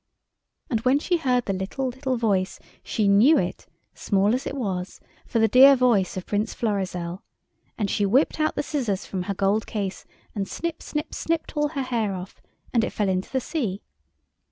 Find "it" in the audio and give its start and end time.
3.37-3.67, 4.47-4.55, 12.83-12.89